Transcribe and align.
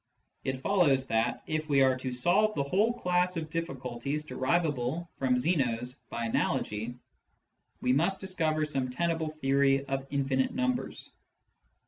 It 0.43 0.61
follows 0.61 1.05
that, 1.09 1.43
if 1.45 1.69
we 1.69 1.81
are 1.83 1.95
to 1.97 2.11
solve 2.11 2.55
the 2.55 2.63
whole 2.63 2.91
class 2.91 3.37
of 3.37 3.51
difficulties 3.51 4.23
derivable 4.25 5.07
from 5.19 5.37
Zeno's 5.37 5.93
by 6.09 6.25
analogy, 6.25 6.95
we 7.81 7.93
must 7.93 8.19
discover 8.19 8.61
sorhe 8.65 8.89
tenable 8.91 9.29
theory 9.29 9.85
of 9.85 10.07
infinite 10.09 10.55
numbers. 10.55 11.11